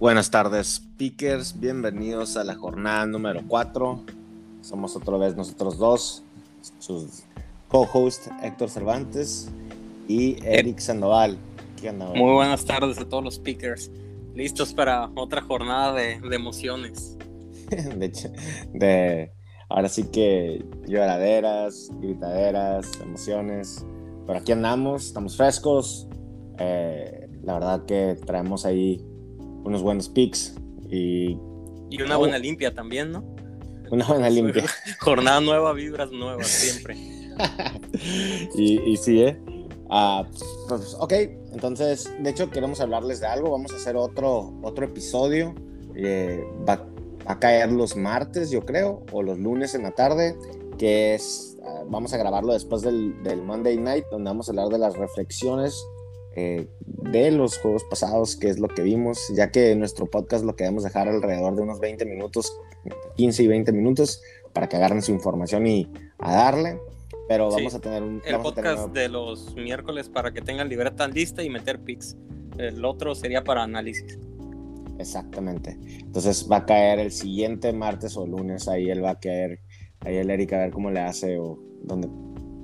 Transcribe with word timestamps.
Buenas 0.00 0.30
tardes, 0.30 0.76
speakers. 0.76 1.58
Bienvenidos 1.58 2.36
a 2.36 2.44
la 2.44 2.54
jornada 2.54 3.04
número 3.04 3.40
4. 3.48 4.04
Somos 4.60 4.94
otra 4.94 5.16
vez 5.16 5.34
nosotros 5.34 5.76
dos, 5.76 6.22
sus 6.78 7.24
co-host 7.66 8.28
Héctor 8.44 8.70
Cervantes 8.70 9.50
y 10.06 10.36
Eric 10.46 10.78
Sandoval. 10.78 11.36
¿Qué 11.80 11.90
onda, 11.90 12.10
Muy 12.14 12.32
buenas 12.32 12.64
tardes 12.64 12.96
a 12.98 13.08
todos 13.08 13.24
los 13.24 13.34
speakers. 13.34 13.90
Listos 14.36 14.72
para 14.72 15.10
otra 15.16 15.42
jornada 15.42 15.92
de, 15.94 16.20
de 16.20 16.36
emociones. 16.36 17.18
de, 17.68 18.12
de, 18.74 19.32
ahora 19.68 19.88
sí 19.88 20.04
que 20.12 20.64
lloraderas, 20.86 21.90
gritaderas, 22.00 23.00
emociones. 23.00 23.84
Pero 24.28 24.38
aquí 24.38 24.52
andamos, 24.52 25.06
estamos 25.06 25.36
frescos. 25.36 26.06
Eh, 26.60 27.28
la 27.42 27.54
verdad 27.54 27.84
que 27.84 28.16
traemos 28.24 28.64
ahí 28.64 29.04
unos 29.64 29.82
buenos 29.82 30.08
picks 30.08 30.54
y... 30.90 31.38
Y 31.90 32.02
una 32.02 32.16
buena 32.16 32.38
limpia 32.38 32.74
también, 32.74 33.12
¿no? 33.12 33.24
Una 33.90 34.06
buena 34.06 34.30
limpia. 34.30 34.64
Jornada 35.00 35.40
nueva, 35.40 35.72
vibras 35.72 36.10
nuevas, 36.10 36.46
siempre. 36.46 36.96
y, 38.54 38.80
y, 38.90 38.96
sí, 38.96 39.22
¿eh? 39.22 39.40
Uh, 39.90 40.24
pues, 40.68 40.94
ok, 40.98 41.12
entonces, 41.52 42.10
de 42.20 42.30
hecho, 42.30 42.50
queremos 42.50 42.80
hablarles 42.80 43.20
de 43.20 43.26
algo. 43.26 43.50
Vamos 43.50 43.72
a 43.72 43.76
hacer 43.76 43.96
otro, 43.96 44.58
otro 44.62 44.84
episodio. 44.84 45.54
Eh, 45.94 46.44
va, 46.68 46.86
a 47.26 47.38
caer 47.38 47.72
los 47.72 47.94
martes, 47.96 48.50
yo 48.50 48.64
creo, 48.64 49.04
o 49.12 49.22
los 49.22 49.38
lunes 49.38 49.74
en 49.74 49.82
la 49.82 49.90
tarde, 49.90 50.34
que 50.78 51.14
es, 51.14 51.58
uh, 51.60 51.84
vamos 51.90 52.14
a 52.14 52.16
grabarlo 52.16 52.54
después 52.54 52.80
del, 52.80 53.22
del 53.22 53.42
Monday 53.42 53.76
Night, 53.76 54.04
donde 54.10 54.30
vamos 54.30 54.48
a 54.48 54.52
hablar 54.52 54.68
de 54.68 54.78
las 54.78 54.96
reflexiones 54.96 55.84
eh, 56.38 56.68
de 56.84 57.32
los 57.32 57.58
juegos 57.58 57.82
pasados, 57.82 58.36
que 58.36 58.48
es 58.48 58.60
lo 58.60 58.68
que 58.68 58.82
vimos, 58.82 59.18
ya 59.34 59.50
que 59.50 59.74
nuestro 59.74 60.06
podcast 60.06 60.44
lo 60.44 60.54
queremos 60.54 60.84
dejar 60.84 61.08
alrededor 61.08 61.56
de 61.56 61.62
unos 61.62 61.80
20 61.80 62.04
minutos, 62.04 62.56
15 63.16 63.42
y 63.42 63.46
20 63.48 63.72
minutos, 63.72 64.22
para 64.52 64.68
que 64.68 64.76
agarren 64.76 65.02
su 65.02 65.10
información 65.10 65.66
y 65.66 65.90
a 66.18 66.32
darle. 66.32 66.78
Pero 67.26 67.50
vamos 67.50 67.74
a 67.74 67.80
tener 67.80 68.04
un... 68.04 68.22
El 68.24 68.38
podcast 68.38 68.92
de 68.92 69.08
los 69.08 69.56
miércoles 69.56 70.08
para 70.08 70.32
que 70.32 70.40
tengan 70.40 70.68
libertad 70.68 71.10
lista 71.12 71.42
y 71.42 71.50
meter 71.50 71.80
pics. 71.80 72.16
El 72.56 72.84
otro 72.84 73.16
sería 73.16 73.42
para 73.42 73.64
análisis. 73.64 74.18
Exactamente. 74.98 75.76
Entonces 75.98 76.48
va 76.50 76.58
a 76.58 76.66
caer 76.66 77.00
el 77.00 77.10
siguiente 77.10 77.72
martes 77.72 78.16
o 78.16 78.26
lunes, 78.26 78.68
ahí 78.68 78.90
él 78.90 79.04
va 79.04 79.10
a 79.10 79.18
caer, 79.18 79.60
ahí 80.00 80.16
el 80.16 80.30
Eric 80.30 80.52
a 80.52 80.58
ver 80.58 80.70
cómo 80.70 80.90
le 80.90 81.00
hace 81.00 81.36
o 81.38 81.58
dónde, 81.82 82.08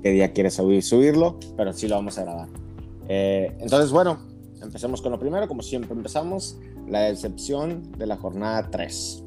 qué 0.01 0.11
día 0.11 0.31
quiere 0.31 0.49
subir, 0.49 0.81
subirlo, 0.81 1.39
pero 1.57 1.73
sí 1.73 1.89
lo 1.89 1.95
vamos 1.95 2.17
a 2.17 2.23
grabar. 2.23 2.64
Eh, 3.07 3.55
entonces, 3.59 3.91
bueno, 3.91 4.19
empecemos 4.61 5.01
con 5.01 5.11
lo 5.11 5.19
primero, 5.19 5.47
como 5.47 5.61
siempre 5.61 5.93
empezamos, 5.93 6.57
la 6.87 7.01
decepción 7.01 7.91
de 7.97 8.07
la 8.07 8.17
jornada 8.17 8.69
3. 8.69 9.23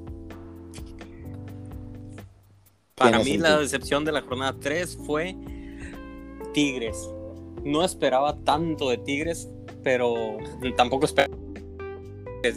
Para 2.94 3.20
mí 3.20 3.38
la 3.38 3.58
decepción 3.58 4.04
de 4.04 4.12
la 4.12 4.22
jornada 4.22 4.56
3 4.60 4.98
fue 5.06 5.36
Tigres. 6.52 7.08
No 7.64 7.84
esperaba 7.84 8.36
tanto 8.44 8.90
de 8.90 8.98
Tigres, 8.98 9.48
pero 9.84 10.38
tampoco 10.76 11.06
esperaba. 11.06 11.36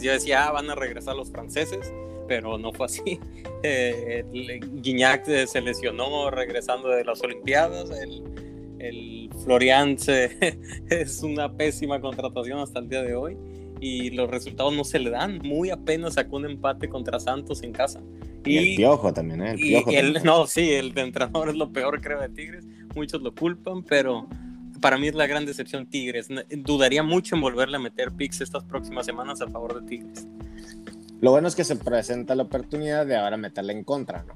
Yo 0.00 0.12
decía, 0.12 0.46
ah, 0.46 0.52
van 0.52 0.70
a 0.70 0.74
regresar 0.74 1.16
los 1.16 1.30
franceses, 1.30 1.92
pero 2.28 2.58
no 2.58 2.72
fue 2.72 2.86
así. 2.86 3.20
Eh, 3.64 4.24
Guignac 4.28 5.24
se 5.24 5.60
lesionó 5.60 6.32
regresando 6.32 6.88
de 6.88 7.04
las 7.04 7.22
Olimpiadas. 7.22 7.90
El, 7.90 8.24
el 8.82 9.30
Florian 9.44 9.96
es 10.90 11.22
una 11.22 11.52
pésima 11.56 12.00
contratación 12.00 12.58
hasta 12.58 12.80
el 12.80 12.88
día 12.88 13.02
de 13.02 13.14
hoy 13.14 13.36
y 13.80 14.10
los 14.10 14.30
resultados 14.30 14.74
no 14.74 14.84
se 14.84 14.98
le 14.98 15.10
dan. 15.10 15.38
Muy 15.38 15.70
apenas 15.70 16.14
sacó 16.14 16.36
un 16.36 16.46
empate 16.46 16.88
contra 16.88 17.18
Santos 17.20 17.62
en 17.62 17.72
casa. 17.72 18.00
Y, 18.44 18.56
el 18.58 18.76
piojo 18.76 19.12
también, 19.12 19.42
¿eh? 19.42 19.50
El 19.52 19.56
piojo 19.56 19.90
no, 20.24 20.46
sí, 20.46 20.72
el 20.72 20.92
de 20.94 21.02
entrenador 21.02 21.48
es 21.48 21.54
lo 21.54 21.72
peor, 21.72 22.00
creo, 22.00 22.20
de 22.20 22.28
Tigres. 22.28 22.64
Muchos 22.94 23.22
lo 23.22 23.34
culpan, 23.34 23.84
pero 23.84 24.28
para 24.80 24.98
mí 24.98 25.08
es 25.08 25.14
la 25.14 25.26
gran 25.26 25.46
decepción 25.46 25.86
Tigres. 25.86 26.28
Dudaría 26.50 27.02
mucho 27.02 27.36
en 27.36 27.40
volverle 27.40 27.76
a 27.76 27.80
meter 27.80 28.12
picks 28.12 28.40
estas 28.40 28.64
próximas 28.64 29.06
semanas 29.06 29.40
a 29.40 29.48
favor 29.48 29.80
de 29.80 29.88
Tigres. 29.88 30.26
Lo 31.20 31.30
bueno 31.30 31.46
es 31.46 31.54
que 31.54 31.62
se 31.62 31.76
presenta 31.76 32.34
la 32.34 32.42
oportunidad 32.42 33.06
de 33.06 33.16
ahora 33.16 33.36
meterle 33.36 33.72
en 33.74 33.84
contra, 33.84 34.24
¿no? 34.24 34.34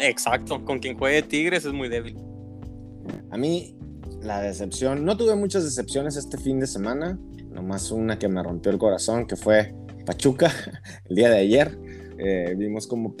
Exacto, 0.00 0.64
con 0.64 0.80
quien 0.80 0.98
juegue 0.98 1.22
Tigres 1.22 1.64
es 1.64 1.72
muy 1.72 1.88
débil. 1.88 2.16
A 3.30 3.36
mí, 3.36 3.76
la 4.22 4.40
decepción, 4.40 5.04
no 5.04 5.16
tuve 5.16 5.34
muchas 5.34 5.64
decepciones 5.64 6.16
este 6.16 6.38
fin 6.38 6.60
de 6.60 6.66
semana, 6.66 7.18
nomás 7.50 7.90
una 7.90 8.18
que 8.18 8.28
me 8.28 8.42
rompió 8.42 8.72
el 8.72 8.78
corazón, 8.78 9.26
que 9.26 9.36
fue 9.36 9.74
Pachuca, 10.06 10.52
el 11.08 11.16
día 11.16 11.30
de 11.30 11.38
ayer. 11.38 11.78
Eh, 12.18 12.54
vimos 12.56 12.86
cómo, 12.86 13.16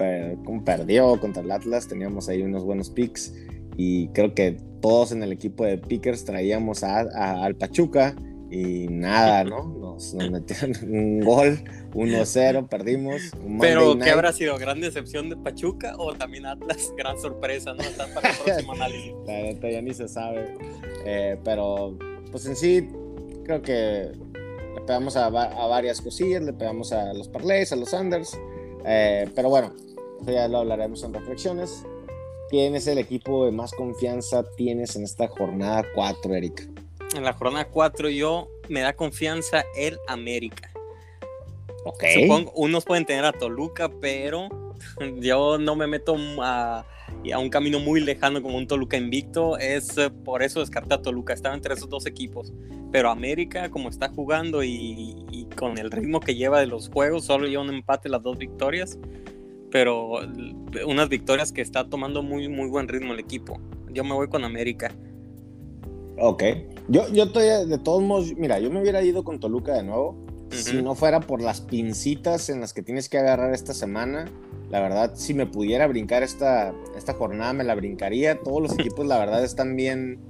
perdió 0.64 1.18
contra 1.20 1.42
el 1.42 1.50
Atlas, 1.50 1.88
teníamos 1.88 2.28
ahí 2.28 2.42
unos 2.42 2.64
buenos 2.64 2.90
picks 2.90 3.34
y 3.76 4.08
creo 4.08 4.34
que 4.34 4.56
todos 4.80 5.10
en 5.10 5.22
el 5.22 5.32
equipo 5.32 5.64
de 5.64 5.78
Pickers 5.78 6.24
traíamos 6.24 6.84
al 6.84 7.56
Pachuca 7.56 8.14
y 8.54 8.86
nada, 8.86 9.42
¿no? 9.42 9.64
Nos, 9.64 10.14
metieron 10.14 10.72
un 10.88 11.20
gol, 11.20 11.58
1-0, 11.92 12.68
perdimos. 12.68 13.20
Pero, 13.60 13.98
¿qué 13.98 14.10
habrá 14.10 14.32
sido? 14.32 14.56
¿Gran 14.58 14.80
decepción 14.80 15.28
de 15.28 15.36
Pachuca 15.36 15.94
o 15.98 16.14
también 16.14 16.46
Atlas? 16.46 16.92
Gran 16.96 17.18
sorpresa, 17.18 17.74
¿no? 17.74 17.82
Está 17.82 18.06
para 18.14 18.30
el 18.30 18.36
próximo 18.36 18.72
análisis. 18.74 19.12
La 19.26 19.32
neta 19.32 19.68
ya 19.68 19.82
ni 19.82 19.92
se 19.92 20.06
sabe. 20.06 20.56
Eh, 21.04 21.36
pero, 21.44 21.98
pues 22.30 22.46
en 22.46 22.54
sí, 22.54 22.88
creo 23.44 23.60
que 23.60 24.12
le 24.74 24.80
pegamos 24.86 25.16
a, 25.16 25.28
varias 25.30 26.00
cosillas, 26.00 26.42
le 26.42 26.52
pegamos 26.52 26.92
a 26.92 27.12
los 27.12 27.26
parlays, 27.26 27.72
a 27.72 27.76
los 27.76 27.92
unders. 27.92 28.38
Eh, 28.86 29.28
pero 29.34 29.48
bueno, 29.48 29.74
ya 30.24 30.46
lo 30.46 30.58
hablaremos 30.58 31.02
en 31.02 31.12
reflexiones. 31.12 31.84
¿Quién 32.50 32.76
es 32.76 32.86
el 32.86 32.98
equipo 32.98 33.46
de 33.46 33.50
más 33.50 33.72
confianza 33.72 34.44
tienes 34.56 34.94
en 34.94 35.02
esta 35.02 35.26
jornada 35.26 35.84
4, 35.96 36.34
Erika? 36.34 36.62
En 37.14 37.24
la 37.24 37.32
jornada 37.32 37.66
4 37.66 38.10
yo 38.10 38.48
me 38.68 38.80
da 38.80 38.94
confianza 38.94 39.64
el 39.76 39.98
América. 40.08 40.70
Ok. 41.84 42.04
Supongo, 42.22 42.52
unos 42.52 42.84
pueden 42.84 43.04
tener 43.04 43.24
a 43.24 43.32
Toluca, 43.32 43.90
pero 44.00 44.48
yo 45.20 45.58
no 45.58 45.76
me 45.76 45.86
meto 45.86 46.16
a, 46.40 46.86
a, 47.32 47.38
un 47.38 47.50
camino 47.50 47.78
muy 47.78 48.00
lejano 48.00 48.42
como 48.42 48.56
un 48.56 48.66
Toluca 48.66 48.96
invicto. 48.96 49.58
Es 49.58 49.96
eh, 49.98 50.10
por 50.10 50.42
eso 50.42 50.60
descartar 50.60 51.00
a 51.00 51.02
Toluca. 51.02 51.34
Estaba 51.34 51.54
entre 51.54 51.74
esos 51.74 51.88
dos 51.88 52.06
equipos. 52.06 52.52
Pero 52.90 53.10
América, 53.10 53.70
como 53.70 53.88
está 53.88 54.08
jugando 54.08 54.62
y, 54.62 55.48
con 55.56 55.78
el 55.78 55.90
ritmo 55.90 56.20
que 56.20 56.34
lleva 56.34 56.60
de 56.60 56.66
los 56.66 56.88
juegos, 56.88 57.24
solo 57.24 57.46
lleva 57.46 57.62
un 57.62 57.70
empate 57.70 58.08
las 58.08 58.22
dos 58.22 58.38
victorias. 58.38 58.98
Pero 59.70 60.20
unas 60.86 61.08
victorias 61.08 61.52
que 61.52 61.60
está 61.60 61.88
tomando 61.88 62.22
muy, 62.22 62.48
muy 62.48 62.68
buen 62.68 62.88
ritmo 62.88 63.12
el 63.12 63.18
equipo. 63.18 63.60
Yo 63.90 64.04
me 64.04 64.14
voy 64.14 64.28
con 64.28 64.44
América. 64.44 64.94
Ok. 66.18 66.42
Yo, 66.88 67.08
yo 67.08 67.24
estoy 67.24 67.44
de 67.66 67.78
todos 67.78 68.02
modos, 68.02 68.34
mira, 68.36 68.58
yo 68.58 68.70
me 68.70 68.80
hubiera 68.80 69.02
ido 69.02 69.24
con 69.24 69.40
Toluca 69.40 69.74
de 69.74 69.82
nuevo. 69.82 70.16
Si 70.50 70.82
no 70.82 70.94
fuera 70.94 71.20
por 71.20 71.42
las 71.42 71.60
pincitas 71.60 72.48
en 72.48 72.60
las 72.60 72.72
que 72.72 72.82
tienes 72.82 73.08
que 73.08 73.18
agarrar 73.18 73.52
esta 73.52 73.74
semana, 73.74 74.30
la 74.70 74.80
verdad, 74.80 75.12
si 75.14 75.34
me 75.34 75.46
pudiera 75.46 75.86
brincar 75.86 76.22
esta, 76.22 76.72
esta 76.96 77.12
jornada, 77.14 77.52
me 77.52 77.64
la 77.64 77.74
brincaría. 77.74 78.40
Todos 78.40 78.62
los 78.62 78.72
equipos, 78.78 79.06
la 79.06 79.18
verdad, 79.18 79.42
están 79.42 79.74
bien, 79.74 80.20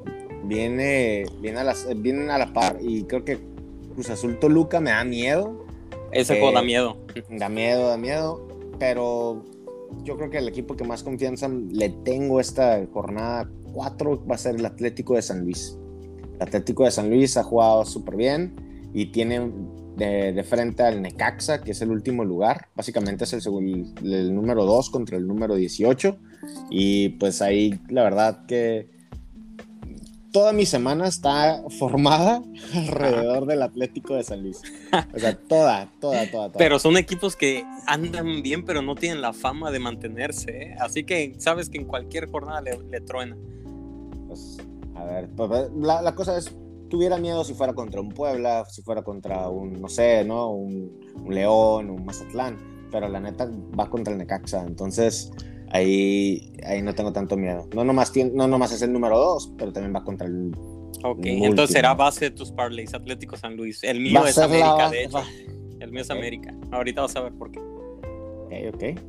bien, 0.44 0.80
eh, 0.80 1.26
bien, 1.40 1.58
a, 1.58 1.64
las, 1.64 1.86
bien 2.00 2.30
a 2.30 2.38
la 2.38 2.52
par. 2.52 2.78
Y 2.80 3.04
creo 3.04 3.24
que 3.24 3.38
Cruz 3.94 4.10
Azul 4.10 4.38
Toluca 4.38 4.80
me 4.80 4.90
da 4.90 5.04
miedo. 5.04 5.66
Ese 6.10 6.38
juego 6.38 6.52
da 6.52 6.62
miedo. 6.62 6.96
Da 7.28 7.48
miedo, 7.48 7.88
da 7.88 7.96
miedo. 7.96 8.48
Pero 8.78 9.44
yo 10.02 10.16
creo 10.16 10.30
que 10.30 10.38
el 10.38 10.48
equipo 10.48 10.76
que 10.76 10.84
más 10.84 11.02
confianza 11.02 11.48
le 11.48 11.90
tengo 12.04 12.40
esta 12.40 12.84
jornada 12.92 13.50
4 13.72 14.26
va 14.26 14.34
a 14.34 14.38
ser 14.38 14.56
el 14.56 14.66
Atlético 14.66 15.14
de 15.14 15.22
San 15.22 15.42
Luis. 15.42 15.78
El 16.36 16.42
Atlético 16.42 16.84
de 16.84 16.90
San 16.90 17.10
Luis 17.10 17.36
ha 17.36 17.42
jugado 17.42 17.84
súper 17.84 18.16
bien 18.16 18.90
y 18.92 19.06
tiene 19.06 19.50
de, 19.96 20.44
frente 20.44 20.82
al 20.82 21.02
Necaxa, 21.02 21.62
que 21.62 21.72
es 21.72 21.82
el 21.82 21.90
último 21.90 22.24
lugar. 22.24 22.68
Básicamente 22.74 23.24
es 23.24 23.32
el, 23.32 23.94
el 24.02 24.34
número 24.34 24.64
2 24.64 24.90
contra 24.90 25.16
el 25.16 25.26
número 25.26 25.54
18. 25.54 26.16
Y 26.70 27.10
pues 27.10 27.40
ahí 27.42 27.80
la 27.88 28.02
verdad 28.02 28.46
que 28.46 28.93
toda 30.34 30.52
mi 30.52 30.66
semana 30.66 31.06
está 31.06 31.62
formada 31.78 32.42
alrededor 32.74 33.46
del 33.46 33.62
Atlético 33.62 34.16
de 34.16 34.24
San 34.24 34.42
Luis. 34.42 34.60
O 35.14 35.18
sea, 35.20 35.38
toda, 35.38 35.88
toda, 36.00 36.28
toda, 36.28 36.48
toda. 36.48 36.58
Pero 36.58 36.80
son 36.80 36.96
equipos 36.96 37.36
que 37.36 37.64
andan 37.86 38.42
bien, 38.42 38.64
pero 38.64 38.82
no 38.82 38.96
tienen 38.96 39.22
la 39.22 39.32
fama 39.32 39.70
de 39.70 39.78
mantenerse. 39.78 40.50
¿eh? 40.50 40.76
Así 40.80 41.04
que 41.04 41.36
sabes 41.38 41.70
que 41.70 41.78
en 41.78 41.84
cualquier 41.84 42.28
jornada 42.28 42.60
le, 42.60 42.76
le 42.90 43.00
truena. 43.00 43.36
Pues, 44.26 44.58
a 44.96 45.04
ver, 45.04 45.28
pues, 45.36 45.48
pues, 45.48 45.70
la, 45.76 46.14
cosa 46.16 46.36
es, 46.36 46.52
tuviera 46.90 47.16
miedo 47.16 47.44
si 47.44 47.54
fuera 47.54 47.72
contra 47.72 48.00
un 48.00 48.08
Puebla, 48.08 48.64
si 48.68 48.82
fuera 48.82 49.02
contra 49.02 49.48
un, 49.48 49.80
no 49.80 49.88
sé, 49.88 50.24
¿no? 50.24 50.50
Un, 50.50 51.00
León, 51.28 51.90
un 51.90 52.04
Mazatlán, 52.04 52.58
pero 52.90 53.08
la 53.08 53.20
neta 53.20 53.48
va 53.78 53.88
contra 53.88 54.12
el 54.12 54.18
Necaxa, 54.18 54.64
entonces 54.66 55.30
ahí, 55.74 56.52
ahí 56.64 56.80
no 56.82 56.94
tengo 56.94 57.12
tanto 57.12 57.36
miedo. 57.36 57.68
No 57.74 57.84
nomás, 57.84 58.12
no 58.32 58.46
nomás 58.46 58.72
es 58.72 58.82
el 58.82 58.92
número 58.92 59.18
dos, 59.18 59.52
pero 59.58 59.72
también 59.72 59.94
va 59.94 60.04
contra 60.04 60.26
el... 60.26 60.52
Ok, 61.02 61.20
entonces 61.26 61.74
será 61.74 61.92
base 61.92 62.26
de 62.26 62.30
tus 62.30 62.50
parlays, 62.50 62.94
Atlético 62.94 63.36
San 63.36 63.56
Luis. 63.56 63.82
El 63.82 64.00
mío 64.00 64.24
es 64.24 64.38
América, 64.38 64.88
de 64.88 65.04
hecho. 65.04 65.22
El 65.80 65.90
mío 65.90 66.00
es 66.00 66.10
América. 66.10 66.54
Ahorita 66.70 67.02
vas 67.02 67.14
a 67.16 67.20
ver 67.20 67.32
por 67.34 67.50
qué. 67.50 67.58
Ok, 67.58 68.74
ok. 68.74 69.00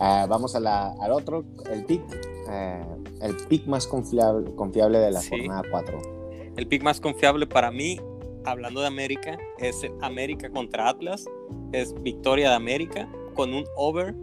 Ah, 0.00 0.26
vamos 0.28 0.56
a 0.56 0.60
la, 0.60 0.94
al 1.00 1.12
otro, 1.12 1.44
el 1.70 1.84
pick. 1.84 2.02
Eh, 2.50 2.84
el 3.20 3.36
pick 3.48 3.66
más 3.66 3.86
confiable, 3.86 4.52
confiable 4.56 4.98
de 4.98 5.10
la 5.12 5.22
jornada 5.22 5.62
4. 5.70 6.52
El 6.56 6.66
pick 6.66 6.82
más 6.82 7.00
confiable 7.00 7.46
para 7.46 7.70
mí, 7.70 8.00
hablando 8.44 8.80
de 8.80 8.86
América, 8.88 9.38
es 9.58 9.86
América 10.00 10.50
contra 10.50 10.88
Atlas. 10.88 11.26
Es 11.72 11.94
victoria 12.02 12.48
de 12.48 12.56
América 12.56 13.08
con 13.34 13.54
un 13.54 13.64
over 13.76 14.14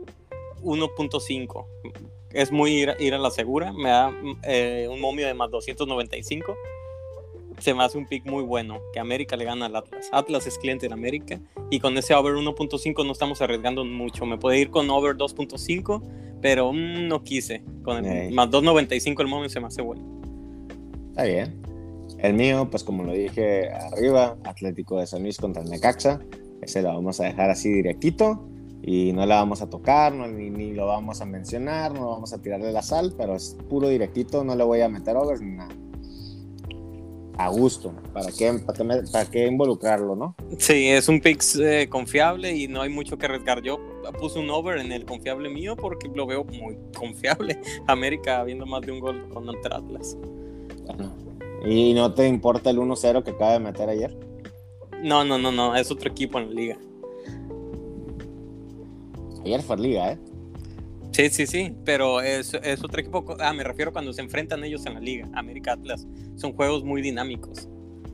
1.5. 0.65 1.65
Es 2.31 2.51
muy 2.51 2.71
ir, 2.73 3.13
a 3.13 3.17
la 3.17 3.31
segura. 3.31 3.71
Me 3.71 3.89
da 3.89 4.13
eh, 4.43 4.87
un 4.91 4.99
momio 4.99 5.25
de 5.27 5.33
más 5.33 5.49
295 5.51 6.55
se 7.59 7.73
me 7.73 7.83
hace 7.83 7.97
un 7.97 8.05
pick 8.05 8.25
muy 8.25 8.43
bueno, 8.43 8.81
que 8.93 8.99
América 8.99 9.35
le 9.35 9.45
gana 9.45 9.67
al 9.67 9.75
Atlas. 9.75 10.09
Atlas 10.11 10.47
es 10.47 10.57
cliente 10.57 10.85
en 10.85 10.93
América 10.93 11.39
y 11.69 11.79
con 11.79 11.97
ese 11.97 12.13
over 12.13 12.33
1.5 12.33 13.05
no 13.05 13.11
estamos 13.11 13.41
arriesgando 13.41 13.85
mucho. 13.85 14.25
Me 14.25 14.37
puede 14.37 14.59
ir 14.59 14.69
con 14.69 14.89
over 14.89 15.15
2.5, 15.15 16.01
pero 16.41 16.73
mm, 16.73 17.07
no 17.07 17.23
quise. 17.23 17.63
Con 17.83 18.05
el, 18.05 18.33
más 18.33 18.49
2.95 18.49 19.21
el 19.21 19.27
momento 19.27 19.53
se 19.53 19.59
me 19.59 19.67
hace 19.67 19.81
bueno. 19.81 20.03
Está 21.09 21.23
bien. 21.23 21.61
El 22.19 22.33
mío, 22.33 22.67
pues 22.69 22.83
como 22.83 23.03
lo 23.03 23.13
dije 23.13 23.71
arriba, 23.71 24.37
Atlético 24.43 24.99
de 24.99 25.07
San 25.07 25.23
Luis 25.23 25.37
contra 25.37 25.63
el 25.63 25.69
Necaxa. 25.69 26.19
Ese 26.61 26.81
lo 26.81 26.89
vamos 26.89 27.19
a 27.19 27.25
dejar 27.25 27.49
así 27.49 27.69
directito 27.69 28.49
y 28.87 29.13
no 29.13 29.25
la 29.25 29.37
vamos 29.37 29.63
a 29.63 29.69
tocar, 29.69 30.13
ni, 30.13 30.51
ni, 30.51 30.73
lo 30.73 30.85
vamos 30.85 31.19
a 31.19 31.25
mencionar, 31.25 31.93
no 31.93 32.11
vamos 32.11 32.33
a 32.33 32.41
tirarle 32.41 32.71
la 32.71 32.83
sal, 32.83 33.15
pero 33.17 33.35
es 33.35 33.57
puro 33.67 33.89
directito, 33.89 34.43
no 34.43 34.55
le 34.55 34.63
voy 34.63 34.81
a 34.81 34.89
meter 34.89 35.17
over 35.17 35.41
ni 35.41 35.55
nada 35.55 35.73
a 37.37 37.49
gusto. 37.49 37.93
¿Para 38.13 38.31
qué, 38.31 38.53
para 39.11 39.29
qué, 39.29 39.47
involucrarlo, 39.47 40.15
no? 40.15 40.35
Sí, 40.57 40.87
es 40.87 41.09
un 41.09 41.19
pick 41.19 41.43
eh, 41.59 41.87
confiable 41.89 42.55
y 42.55 42.67
no 42.67 42.81
hay 42.81 42.89
mucho 42.89 43.17
que 43.17 43.25
arriesgar. 43.25 43.61
Yo 43.61 43.79
puse 44.19 44.39
un 44.39 44.49
over 44.49 44.77
en 44.77 44.91
el 44.91 45.05
confiable 45.05 45.49
mío 45.49 45.75
porque 45.75 46.09
lo 46.13 46.25
veo 46.25 46.43
muy 46.43 46.77
confiable. 46.95 47.59
América 47.87 48.39
habiendo 48.39 48.65
más 48.65 48.81
de 48.81 48.91
un 48.91 48.99
gol 48.99 49.27
con 49.33 49.49
Atlas. 49.49 50.17
¿Y 51.65 51.93
no 51.93 52.13
te 52.13 52.27
importa 52.27 52.69
el 52.69 52.77
1-0 52.77 53.23
que 53.23 53.31
acaba 53.31 53.53
de 53.53 53.59
meter 53.59 53.89
ayer? 53.89 54.15
No, 55.01 55.23
no, 55.25 55.37
no, 55.37 55.51
no. 55.51 55.75
Es 55.75 55.91
otro 55.91 56.09
equipo 56.09 56.39
en 56.39 56.49
la 56.49 56.53
liga. 56.53 56.77
Ayer 59.45 59.61
fue 59.61 59.77
liga, 59.77 60.13
¿eh? 60.13 60.19
Sí, 61.11 61.29
sí, 61.29 61.47
sí, 61.47 61.73
pero 61.85 62.19
es, 62.19 62.53
es, 62.55 62.83
otro 62.83 62.99
equipo. 62.99 63.37
Ah, 63.39 63.53
me 63.53 63.63
refiero 63.63 63.93
cuando 63.93 64.11
se 64.11 64.21
enfrentan 64.21 64.63
ellos 64.63 64.85
en 64.85 64.95
la 64.95 64.99
liga, 64.99 65.29
América 65.33 65.73
Atlas. 65.73 66.05
Son 66.35 66.51
juegos 66.51 66.83
muy 66.83 67.01
dinámicos. 67.01 67.69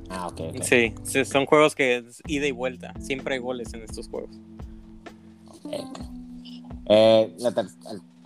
Ah, 0.10 0.28
ok. 0.28 0.42
okay. 0.56 0.94
Sí, 1.04 1.25
son 1.25 1.45
juegos 1.45 1.74
que 1.74 1.98
es 1.98 2.22
ida 2.28 2.45
y 2.45 2.51
vuelta. 2.51 2.94
Siempre 3.00 3.36
hay 3.36 3.39
goles 3.39 3.74
en 3.74 3.81
estos 3.81 4.10
juegos. 4.10 4.30
Eh, 6.88 7.34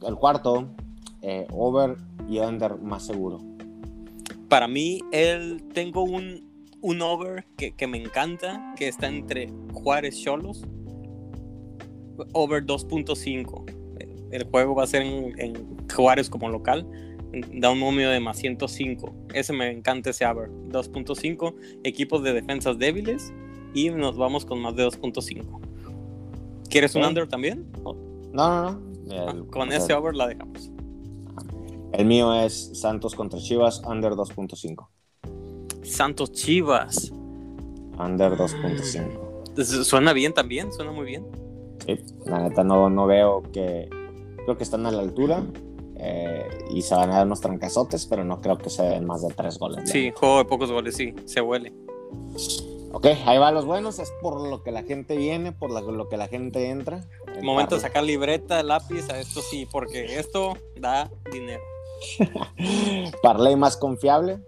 el, 0.01 0.15
cuarto, 0.15 0.67
eh, 1.21 1.45
over 1.51 1.97
y 2.27 2.39
under 2.39 2.75
más 2.77 3.05
seguro. 3.05 3.39
Para 4.49 4.67
mí, 4.67 4.99
el, 5.11 5.63
tengo 5.73 6.03
un, 6.03 6.49
un 6.81 7.01
over 7.01 7.45
que, 7.55 7.71
que 7.73 7.85
me 7.85 8.01
encanta, 8.01 8.73
que 8.75 8.87
está 8.87 9.07
entre 9.07 9.53
Juárez 9.73 10.19
Cholos. 10.19 10.63
Over 12.33 12.65
2.5 12.65 13.85
el 14.35 14.43
juego 14.45 14.75
va 14.75 14.83
a 14.83 14.87
ser 14.87 15.01
en, 15.03 15.77
Juárez 15.93 16.29
como 16.29 16.49
local. 16.49 16.85
Da 17.53 17.69
un 17.71 17.79
momio 17.79 18.09
de 18.09 18.19
más 18.19 18.37
105. 18.37 19.13
Ese 19.33 19.53
me 19.53 19.71
encanta 19.71 20.09
ese 20.09 20.25
over. 20.25 20.49
2.5. 20.49 21.55
Equipos 21.83 22.23
de 22.23 22.33
defensas 22.33 22.77
débiles. 22.77 23.33
Y 23.73 23.89
nos 23.89 24.17
vamos 24.17 24.45
con 24.45 24.61
más 24.61 24.75
de 24.75 24.85
2.5. 24.85 25.59
¿Quieres 26.69 26.95
un 26.95 27.03
under 27.03 27.27
también? 27.27 27.71
No, 27.83 27.93
no, 28.33 28.71
no. 28.71 29.15
Ah, 29.17 29.35
con 29.51 29.71
ese 29.71 29.93
over 29.93 30.15
la 30.15 30.27
dejamos. 30.27 30.71
El 31.93 32.05
mío 32.05 32.33
es 32.33 32.71
Santos 32.79 33.15
contra 33.15 33.39
Chivas, 33.39 33.81
under 33.85 34.13
2.5. 34.13 34.87
Santos 35.83 36.31
Chivas. 36.31 37.11
Under 37.97 38.33
2.5. 38.33 39.83
Suena 39.85 40.11
bien 40.11 40.33
también, 40.33 40.73
suena 40.73 40.91
muy 40.91 41.05
bien. 41.05 41.25
Sí, 41.85 41.99
la 42.25 42.39
neta 42.39 42.63
no, 42.63 42.89
no 42.89 43.05
veo 43.05 43.43
que 43.51 43.89
creo 44.43 44.57
que 44.57 44.63
están 44.63 44.85
a 44.85 44.91
la 44.91 45.01
altura 45.01 45.43
eh, 45.97 46.47
y 46.71 46.81
se 46.81 46.95
van 46.95 47.09
a 47.11 47.17
dar 47.17 47.25
unos 47.25 47.41
trancazotes, 47.41 48.05
pero 48.05 48.23
no 48.23 48.41
creo 48.41 48.57
que 48.57 48.69
se 48.69 48.83
den 48.83 49.05
más 49.05 49.21
de 49.21 49.33
tres 49.33 49.57
goles. 49.57 49.89
Sí, 49.89 50.11
juego 50.15 50.39
de 50.39 50.45
pocos 50.45 50.71
goles, 50.71 50.95
sí, 50.95 51.13
se 51.25 51.41
huele. 51.41 51.73
Ok, 52.91 53.07
ahí 53.25 53.37
va 53.37 53.51
los 53.51 53.65
buenos, 53.65 53.99
es 53.99 54.11
por 54.21 54.39
lo 54.47 54.63
que 54.63 54.71
la 54.71 54.83
gente 54.83 55.17
viene, 55.17 55.51
por 55.51 55.69
lo 55.69 56.07
que 56.07 56.15
la 56.15 56.27
gente 56.27 56.69
entra. 56.69 57.01
Momento 57.41 57.75
de 57.75 57.81
sacar 57.81 58.03
libreta, 58.03 58.63
lápiz, 58.63 59.09
a 59.09 59.19
esto 59.19 59.41
sí, 59.41 59.67
porque 59.69 60.17
esto 60.17 60.57
da 60.77 61.11
dinero. 61.31 61.61
Parley 63.21 63.55
más 63.55 63.77
confiable. 63.77 64.39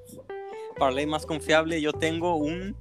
Parley 0.77 1.05
más 1.05 1.25
confiable, 1.25 1.81
yo 1.81 1.91
tengo 1.91 2.35
un 2.35 2.75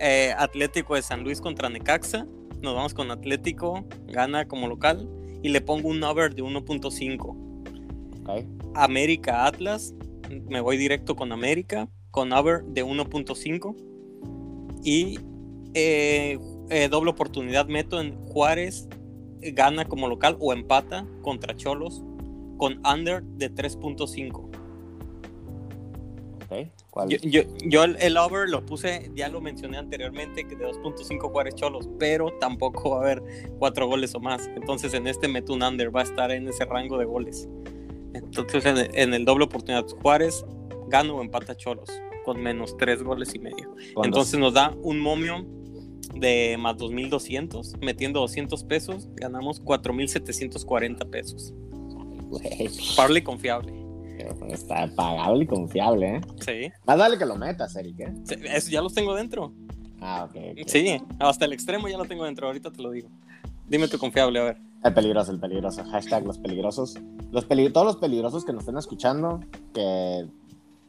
eh, 0.00 0.34
Atlético 0.36 0.94
de 0.94 1.02
San 1.02 1.22
Luis 1.22 1.40
contra 1.40 1.68
Necaxa. 1.68 2.26
Nos 2.62 2.74
vamos 2.74 2.94
con 2.94 3.10
Atlético, 3.10 3.84
gana 4.08 4.48
como 4.48 4.66
local 4.68 5.08
y 5.42 5.50
le 5.50 5.60
pongo 5.60 5.88
un 5.88 6.02
over 6.02 6.34
de 6.34 6.42
1.5. 6.42 7.36
América 8.74 9.46
Atlas, 9.46 9.94
me 10.48 10.60
voy 10.60 10.76
directo 10.76 11.14
con 11.16 11.32
América, 11.32 11.88
con 12.10 12.32
over 12.32 12.64
de 12.64 12.84
1.5. 12.84 13.76
Y 14.82 15.18
eh, 15.74 16.38
eh, 16.70 16.88
doble 16.88 17.10
oportunidad 17.10 17.66
meto 17.66 18.00
en 18.00 18.16
Juárez, 18.26 18.88
gana 19.40 19.84
como 19.84 20.08
local 20.08 20.36
o 20.40 20.52
empata 20.52 21.06
contra 21.22 21.54
Cholos 21.54 22.02
con 22.56 22.80
under 22.86 23.22
de 23.22 23.52
3.5. 23.52 24.45
Yo, 27.22 27.84
el, 27.84 28.16
over 28.16 28.48
lo 28.48 28.64
puse, 28.64 29.10
ya 29.14 29.28
lo 29.28 29.40
mencioné 29.40 29.76
anteriormente, 29.76 30.44
que 30.44 30.56
de 30.56 30.66
2.5 30.66 31.30
Juárez 31.30 31.54
Cholos, 31.54 31.88
pero 31.98 32.32
tampoco 32.40 32.90
va 32.90 32.96
a 32.96 33.00
haber 33.00 33.22
cuatro 33.58 33.86
goles 33.86 34.14
o 34.14 34.20
más. 34.20 34.48
Entonces 34.56 34.94
en 34.94 35.06
este 35.06 35.28
meto 35.28 35.52
un 35.52 35.62
under, 35.62 35.94
va 35.94 36.00
a 36.00 36.04
estar 36.04 36.30
en 36.30 36.48
ese 36.48 36.64
rango 36.64 36.96
de 36.96 37.04
goles. 37.04 37.48
Entonces 38.14 38.64
en 38.64 39.12
el, 39.14 39.24
doble 39.24 39.44
oportunidad 39.44 39.86
Juárez 40.00 40.44
gana 40.88 41.12
o 41.12 41.20
empata 41.20 41.54
Cholos 41.54 41.90
con 42.24 42.40
menos 42.40 42.76
tres 42.76 43.02
goles 43.02 43.34
y 43.34 43.40
medio. 43.40 43.74
Entonces 44.02 44.40
nos 44.40 44.54
da 44.54 44.74
un 44.82 44.98
momio 44.98 45.44
de 46.14 46.56
más 46.58 46.76
2.200, 46.76 47.78
metiendo 47.82 48.20
200 48.20 48.64
pesos, 48.64 49.08
ganamos 49.16 49.62
4.740 49.62 51.10
pesos. 51.10 51.52
Parle 52.96 53.22
confiable. 53.22 53.85
Está 54.48 54.88
pagable 54.94 55.44
y 55.44 55.46
confiable, 55.46 56.16
¿eh? 56.16 56.20
Sí. 56.40 56.72
Más 56.86 56.98
vale 56.98 57.18
que 57.18 57.26
lo 57.26 57.36
metas, 57.36 57.74
Eric, 57.76 58.00
¿eh? 58.00 58.14
eso 58.54 58.70
ya 58.70 58.82
los 58.82 58.94
tengo 58.94 59.14
dentro. 59.14 59.52
Ah, 60.00 60.28
ok. 60.28 60.66
Sí, 60.66 61.00
hasta 61.18 61.44
el 61.44 61.52
extremo 61.52 61.88
ya 61.88 61.98
lo 61.98 62.04
tengo 62.04 62.24
dentro, 62.24 62.46
ahorita 62.46 62.70
te 62.70 62.82
lo 62.82 62.90
digo. 62.90 63.08
Dime 63.68 63.88
tu 63.88 63.98
confiable, 63.98 64.38
a 64.38 64.44
ver. 64.44 64.56
El 64.84 64.94
peligroso, 64.94 65.32
el 65.32 65.40
peligroso. 65.40 65.84
Hashtag 65.84 66.24
los 66.24 66.38
peligrosos. 66.38 66.94
Los 67.32 67.46
todos 67.48 67.86
los 67.86 67.96
peligrosos 67.96 68.44
que 68.44 68.52
nos 68.52 68.62
estén 68.62 68.78
escuchando, 68.78 69.40
que 69.74 70.26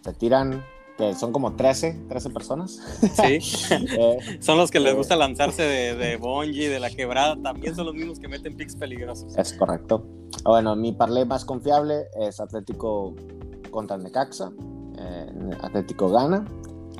se 0.02 0.14
tiran 0.14 0.64
que 0.98 1.14
son 1.14 1.32
como 1.32 1.56
13, 1.56 2.06
13 2.10 2.30
personas. 2.32 2.80
Sí, 3.14 3.40
eh, 3.72 4.38
son 4.40 4.58
los 4.58 4.72
que 4.72 4.80
les 4.80 4.96
gusta 4.96 5.16
lanzarse 5.16 5.62
de, 5.62 5.96
de 5.96 6.18
Bonji, 6.18 6.66
de 6.66 6.80
la 6.80 6.90
quebrada, 6.90 7.38
también 7.42 7.76
son 7.76 7.86
los 7.86 7.96
mismos 7.96 8.20
que 8.20 8.28
meten 8.28 8.56
picks 8.58 8.76
peligrosos. 8.76 9.38
Es 9.38 9.54
correcto. 9.54 10.06
Bueno, 10.48 10.78
mi 10.78 10.94
parlay 10.94 11.26
más 11.26 11.44
confiable 11.44 12.08
es 12.18 12.40
Atlético 12.40 13.14
contra 13.70 13.98
Necaxa. 13.98 14.50
Eh, 14.98 15.52
Atlético 15.62 16.10
gana. 16.10 16.46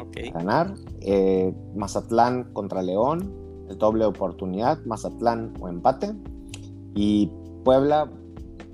Okay. 0.10 0.32
Ganar. 0.32 0.74
Eh, 1.00 1.56
Mazatlán 1.74 2.52
contra 2.52 2.82
León. 2.82 3.34
Doble 3.78 4.04
oportunidad. 4.04 4.84
Mazatlán 4.86 5.54
o 5.62 5.70
empate. 5.70 6.14
Y 6.94 7.32
Puebla 7.64 8.12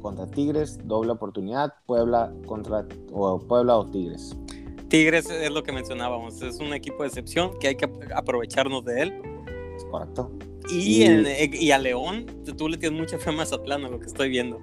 contra 0.01 0.25
Tigres. 0.25 0.79
Doble 0.85 1.11
oportunidad. 1.11 1.75
Puebla 1.85 2.33
contra 2.47 2.87
o 3.11 3.37
Puebla 3.37 3.77
o 3.77 3.85
Tigres. 3.91 4.35
Tigres 4.87 5.29
es 5.29 5.51
lo 5.51 5.61
que 5.61 5.71
mencionábamos, 5.71 6.39
es 6.43 6.59
un 6.59 6.71
equipo 6.71 7.01
de 7.01 7.07
excepción 7.07 7.57
que 7.59 7.69
hay 7.69 7.75
que 7.75 7.89
aprovecharnos 8.13 8.85
de 8.85 9.01
él. 9.01 9.21
Correcto. 9.89 10.31
Y, 10.69 11.03
y... 11.03 11.71
a 11.71 11.77
León, 11.77 12.25
tú 12.57 12.69
le 12.69 12.77
tienes 12.77 12.99
mucha 12.99 13.17
fe 13.17 13.29
a 13.29 13.33
Mazatlán, 13.33 13.85
a 13.85 13.89
lo 13.89 13.99
que 13.99 14.07
estoy 14.07 14.29
viendo. 14.29 14.59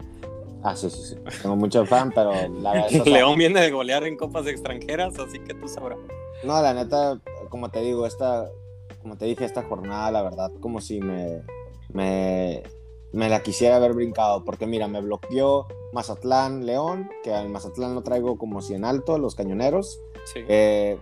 Ah, 0.63 0.77
sí, 0.77 0.91
sí, 0.91 1.03
sí. 1.03 1.17
Tengo 1.43 1.57
mucho 1.57 1.87
fan, 1.87 2.13
pero 2.15 2.33
la 2.61 2.73
verdad. 2.73 2.91
León 3.07 3.39
viene 3.39 3.61
de 3.61 3.71
golear 3.71 4.05
en 4.05 4.17
copas 4.17 4.47
extranjeras, 4.47 5.19
así 5.19 5.39
que 5.41 5.55
tú 5.55 5.69
sabrás. 5.69 5.99
No, 6.45 6.61
la 6.61 6.75
neta, 6.75 7.21
como 7.49 7.71
te 7.71 7.81
digo, 7.81 8.07
esta, 8.07 8.49
como 9.03 9.17
te 9.17 9.27
dije, 9.27 9.45
esta 9.45 9.63
jornada, 9.63 10.11
la 10.11 10.23
verdad, 10.23 10.51
como 10.61 10.81
si 10.81 11.01
me, 11.01 11.43
me, 11.93 12.63
me 13.13 13.29
la 13.29 13.43
quisiera 13.43 13.77
haber 13.77 13.95
brincado, 13.95 14.45
porque 14.45 14.67
mira, 14.67 14.87
me 14.89 15.01
bloqueó 15.01 15.67
Mazatlán, 15.93 16.67
León, 16.67 17.09
que 17.23 17.33
al 17.33 17.49
Mazatlán 17.49 17.95
lo 17.95 18.03
traigo 18.03 18.39
como 18.39 18.63
si 18.63 18.75
en 18.75 18.85
alto, 18.85 19.19
los 19.19 19.35
cañoneros. 19.35 20.01
Sí. 20.33 20.41
Eh, 20.49 20.99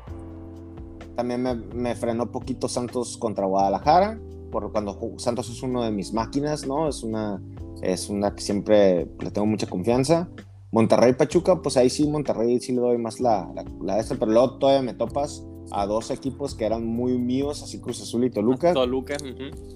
también 1.17 1.43
me, 1.43 1.55
me, 1.55 1.97
frenó 1.97 2.31
poquito 2.31 2.69
Santos 2.69 3.17
contra 3.17 3.47
Guadalajara. 3.47 4.21
Por 4.50 4.73
cuando 4.73 4.99
Santos 5.19 5.50
es 5.50 5.62
uno 5.62 5.83
de 5.83 5.90
mis 5.90 6.12
máquinas, 6.12 6.67
¿no? 6.67 6.88
Es 6.88 7.02
una, 7.02 7.43
es 7.83 8.09
una 8.09 8.35
que 8.35 8.43
siempre 8.43 9.09
le 9.21 9.31
tengo 9.31 9.47
mucha 9.47 9.67
confianza. 9.67 10.28
Monterrey 10.71 11.14
Pachuca, 11.14 11.62
pues 11.62 11.76
ahí 11.76 11.88
sí, 11.88 12.07
Monterrey 12.09 12.61
sí 12.61 12.73
le 12.73 12.81
doy 12.81 12.99
más 12.99 13.21
la, 13.21 13.50
la, 13.83 13.95
de 13.95 14.00
esta, 14.00 14.17
pero 14.17 14.33
luego 14.33 14.59
todavía 14.59 14.83
me 14.83 14.95
topas 14.95 15.45
a 15.71 15.87
dos 15.87 16.11
equipos 16.11 16.55
que 16.55 16.64
eran 16.64 16.87
muy 16.87 17.19
míos, 17.19 17.62
así 17.62 17.81
Cruz 17.81 18.02
Azul 18.02 18.25
y 18.25 18.31
Toluca. 18.31 18.75
Toluca. 18.75 19.17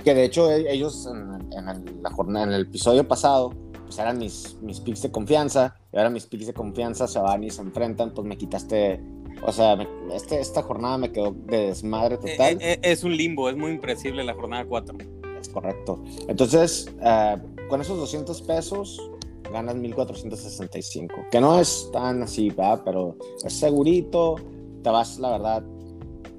Que 0.05 0.15
de 0.15 0.25
hecho 0.25 0.51
e, 0.51 0.73
ellos 0.73 1.07
en, 1.07 2.03
la 2.03 2.11
jornada, 2.11 2.47
en 2.47 2.53
el 2.53 2.63
episodio 2.63 3.07
pasado, 3.09 3.51
pues 3.85 3.99
eran 3.99 4.19
mis, 4.19 4.59
mis 4.63 4.81
picks 4.81 5.03
de 5.03 5.11
confianza, 5.11 5.77
y 5.93 5.97
ahora 5.97 6.11
mis 6.11 6.27
picks 6.27 6.47
de 6.47 6.55
confianza 6.55 7.07
se 7.07 7.19
van 7.19 7.45
y 7.45 7.51
se 7.51 7.63
enfrentan, 7.63 8.13
pues 8.13 8.27
me 8.27 8.37
quitaste 8.37 9.03
o 9.45 9.53
sea, 9.53 9.77
este, 10.13 10.41
esta 10.41 10.63
jornada 10.63 10.99
me 10.99 11.11
quedó 11.11 11.33
de 11.33 11.67
desmadre 11.67 12.15
eh, 12.15 12.19
total. 12.19 12.59
Eh, 12.61 12.79
es 12.83 13.03
un 13.03 13.17
limbo, 13.17 13.49
es 13.49 13.57
muy 13.57 13.73
impresible 13.73 14.23
la 14.23 14.35
jornada 14.35 14.65
4. 14.65 14.97
Es 15.41 15.49
correcto. 15.49 16.03
Entonces, 16.29 16.89
eh, 17.03 17.37
con 17.69 17.81
esos 17.81 17.99
200 17.99 18.41
pesos 18.43 19.11
ganas 19.53 19.75
1465. 19.75 21.15
Que 21.31 21.41
no 21.41 21.59
es 21.59 21.91
tan 21.93 22.23
así, 22.23 22.51
¿verdad? 22.51 22.83
Pero 22.85 23.17
es 23.45 23.53
segurito. 23.53 24.37
Te 24.83 24.91
vas, 24.91 25.19
la 25.19 25.31
verdad, 25.33 25.63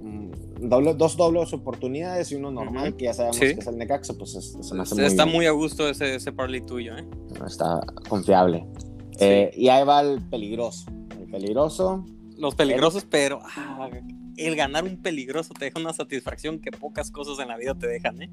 mm, 0.01 0.67
doble, 0.69 0.93
dos 0.93 1.17
dobles 1.17 1.53
oportunidades 1.53 2.31
y 2.31 2.36
uno 2.36 2.51
normal, 2.51 2.95
que 2.95 3.05
ya 3.05 3.13
sabemos 3.13 3.39
que 3.39 3.51
es 3.51 3.67
el 3.67 3.77
Necaxa, 3.77 4.13
pues 4.13 4.31
se 4.31 4.75
me 4.75 4.81
hace 4.81 5.05
Está 5.05 5.25
muy, 5.25 5.45
a 5.45 5.51
gusto 5.51 5.88
ese, 5.88 6.15
ese 6.15 6.31
parlay 6.31 6.62
tuyo, 6.62 6.98
¿eh? 6.98 7.05
Está 7.45 7.81
confiable. 8.10 8.65
y 9.19 9.67
ahí 9.67 9.86
va 9.86 10.01
el 10.01 10.22
peligroso. 10.29 10.86
El 11.19 11.29
peligroso 11.29 12.05
los 12.43 12.55
peligrosos, 12.55 13.05
pero 13.09 13.39
ah, 13.43 13.89
el 14.38 14.55
ganar 14.55 14.83
un 14.83 14.97
peligroso 14.97 15.53
te 15.53 15.65
deja 15.65 15.79
una 15.79 15.93
satisfacción 15.93 16.59
que 16.59 16.71
pocas 16.71 17.09
cosas 17.09 17.39
en 17.39 17.47
la 17.47 17.57
vida 17.57 17.73
te 17.73 17.88
dejan, 17.88 18.21
¿eh? 18.21 18.29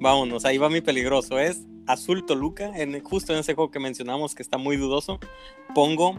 Vámonos, 0.00 0.44
ahí 0.44 0.58
va 0.58 0.68
mi 0.68 0.80
peligroso. 0.80 1.38
Es 1.38 1.66
Azul 1.86 2.26
Toluca, 2.26 2.72
en, 2.74 3.00
justo 3.02 3.32
en 3.32 3.40
ese 3.40 3.54
juego 3.54 3.70
que 3.70 3.78
mencionamos 3.78 4.34
que 4.34 4.42
está 4.42 4.58
muy 4.58 4.76
dudoso. 4.76 5.20
Pongo 5.74 6.16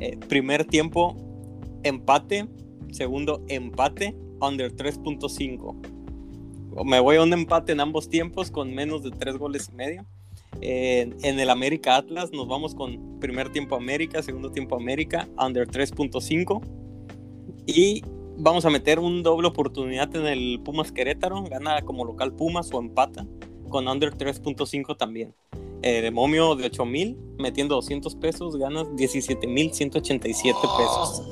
eh, 0.00 0.16
primer 0.28 0.64
tiempo 0.64 1.16
empate, 1.84 2.48
segundo 2.90 3.44
empate, 3.48 4.16
under 4.40 4.74
3.5. 4.74 6.84
Me 6.84 6.98
voy 6.98 7.16
a 7.16 7.22
un 7.22 7.32
empate 7.32 7.72
en 7.72 7.80
ambos 7.80 8.08
tiempos 8.08 8.50
con 8.50 8.74
menos 8.74 9.04
de 9.04 9.12
3 9.12 9.36
goles 9.36 9.68
y 9.72 9.76
medio 9.76 10.04
en 10.60 11.40
el 11.40 11.50
América 11.50 11.96
Atlas 11.96 12.32
nos 12.32 12.48
vamos 12.48 12.74
con 12.74 13.18
primer 13.20 13.50
tiempo 13.50 13.76
América, 13.76 14.22
segundo 14.22 14.50
tiempo 14.50 14.76
América, 14.76 15.28
under 15.38 15.66
3.5. 15.68 16.62
Y 17.66 18.02
vamos 18.36 18.64
a 18.64 18.70
meter 18.70 18.98
un 18.98 19.22
doble 19.22 19.48
oportunidad 19.48 20.14
en 20.16 20.26
el 20.26 20.60
Pumas 20.64 20.92
Querétaro, 20.92 21.42
gana 21.44 21.82
como 21.82 22.04
local 22.04 22.32
Pumas 22.34 22.72
o 22.72 22.78
empata 22.78 23.26
con 23.68 23.88
under 23.88 24.14
3.5 24.14 24.96
también. 24.96 25.34
de 25.82 26.10
momio 26.10 26.54
de 26.54 26.66
8000, 26.66 27.18
metiendo 27.38 27.74
200 27.74 28.14
pesos, 28.16 28.56
ganas 28.56 28.94
17,187 28.96 30.58
pesos. 30.78 31.28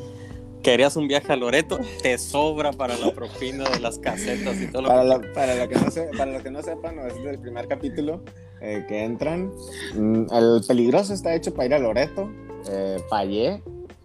Querías 0.63 0.95
un 0.97 1.09
viaje 1.09 1.33
a 1.33 1.37
Loreto, 1.37 1.79
te 2.03 2.17
sobra 2.19 2.73
para 2.73 2.97
la 2.97 3.13
propina 3.13 3.65
de 3.71 3.81
las 3.81 3.99
casetas 3.99 4.61
y 4.61 4.71
todo 4.71 4.83
lo 4.83 4.89
para, 4.89 5.21
que... 5.21 5.29
para, 5.29 5.55
lo 5.57 5.69
que 5.69 5.75
no 5.75 6.17
para 6.17 6.33
lo 6.33 6.43
que 6.43 6.51
no 6.51 6.63
sepan, 6.63 6.99
es 7.01 7.23
del 7.23 7.39
primer 7.39 7.67
capítulo 7.67 8.23
eh, 8.63 8.85
que 8.89 9.03
entran. 9.03 9.53
Mm, 9.95 10.27
el 10.33 10.63
peligroso 10.67 11.13
está 11.13 11.35
hecho 11.35 11.53
para 11.53 11.67
ir 11.67 11.75
a 11.75 11.79
Loreto. 11.81 12.31
Eh, 12.71 13.03
fallé 13.09 13.61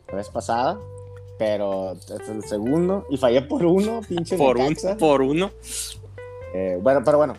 la 0.07 0.15
vez 0.15 0.29
pasada, 0.29 0.79
pero 1.37 1.93
es 1.93 2.27
el 2.27 2.43
segundo. 2.43 3.05
Y 3.11 3.17
fallé 3.17 3.43
por 3.43 3.63
uno, 3.63 4.01
pinche 4.07 4.35
Por, 4.35 4.57
un, 4.57 4.75
por 4.97 5.21
uno. 5.21 5.51
Eh, 6.55 6.79
bueno, 6.81 7.01
pero 7.05 7.17
bueno. 7.17 7.35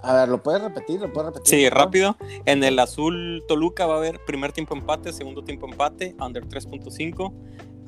A 0.00 0.14
ver, 0.14 0.28
¿lo 0.28 0.42
puedes 0.42 0.62
repetir? 0.62 1.00
¿Lo 1.00 1.12
puedes 1.12 1.34
repetir? 1.34 1.58
Sí, 1.58 1.68
rápido. 1.68 2.16
En 2.46 2.64
el 2.64 2.78
azul 2.78 3.44
Toluca 3.46 3.86
va 3.86 3.94
a 3.94 3.98
haber 3.98 4.20
primer 4.24 4.52
tiempo 4.52 4.74
empate, 4.74 5.12
segundo 5.12 5.44
tiempo 5.44 5.66
empate, 5.66 6.16
under 6.20 6.46
3.5. 6.46 7.32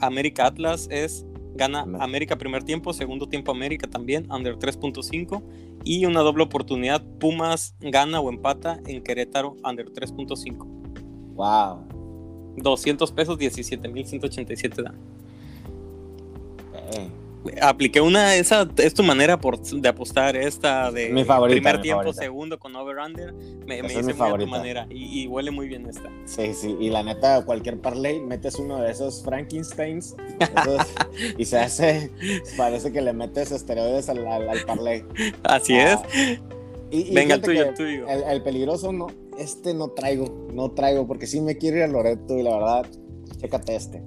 América 0.00 0.46
Atlas 0.46 0.88
es 0.90 1.24
gana 1.56 1.86
América 2.00 2.36
primer 2.36 2.62
tiempo, 2.62 2.92
segundo 2.92 3.28
tiempo 3.28 3.52
América 3.52 3.88
también, 3.88 4.30
under 4.30 4.56
3.5. 4.56 5.42
Y 5.84 6.04
una 6.04 6.20
doble 6.20 6.44
oportunidad, 6.44 7.02
Pumas 7.18 7.74
gana 7.80 8.20
o 8.20 8.28
empata 8.28 8.80
en 8.86 9.02
Querétaro, 9.02 9.56
under 9.64 9.86
3.5. 9.86 10.66
Wow. 11.34 11.84
200 12.56 13.12
pesos, 13.12 13.38
17.187 13.38 14.82
dan. 14.82 14.94
Eh 16.92 17.10
apliqué 17.60 18.00
una, 18.00 18.36
esa 18.36 18.68
es 18.76 18.94
tu 18.94 19.02
manera 19.02 19.38
de 19.72 19.88
apostar 19.88 20.36
esta 20.36 20.90
de 20.90 21.10
mi 21.10 21.24
favorita, 21.24 21.54
primer 21.54 21.80
tiempo, 21.80 22.12
segundo 22.12 22.58
con 22.58 22.74
over-under. 22.76 23.32
Me, 23.66 23.82
me 23.82 23.92
hice 23.92 24.14
muy 24.14 24.38
tu 24.38 24.46
manera 24.46 24.86
y, 24.90 25.26
huele 25.26 25.50
muy 25.50 25.68
bien 25.68 25.86
esta. 25.86 26.10
Sí, 26.24 26.54
sí, 26.54 26.76
y 26.80 26.90
la 26.90 27.02
neta, 27.02 27.44
cualquier 27.44 27.80
parlay, 27.80 28.20
metes 28.20 28.56
uno 28.56 28.80
de 28.80 28.90
esos 28.90 29.22
Frankensteins 29.22 30.16
y 31.38 31.44
se 31.44 31.58
hace, 31.58 32.10
parece 32.56 32.92
que 32.92 33.00
le 33.00 33.12
metes 33.12 33.52
esteroides 33.52 34.08
al, 34.08 34.26
al, 34.26 34.64
parlay. 34.66 35.04
Así 35.42 35.74
ah, 35.74 36.02
es. 36.04 36.40
Y, 36.90 37.12
Venga, 37.14 37.34
el 37.34 37.40
tuyo, 37.40 37.64
el 37.64 37.74
tuyo. 37.74 38.08
El, 38.08 38.42
peligroso 38.42 38.92
no, 38.92 39.08
este 39.38 39.74
no 39.74 39.88
traigo, 39.90 40.48
no 40.52 40.70
traigo, 40.70 41.06
porque 41.06 41.26
sí 41.26 41.40
me 41.40 41.56
quiero 41.56 41.78
ir 41.78 41.82
a 41.82 41.88
Loreto 41.88 42.36
y 42.38 42.42
la 42.42 42.56
verdad, 42.56 42.86
chécate 43.40 43.74
este. 43.74 44.02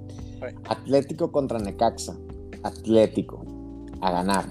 Atlético 0.64 1.30
contra 1.30 1.58
Necaxa. 1.58 2.16
Atlético 2.62 3.44
a 4.00 4.10
ganar. 4.10 4.46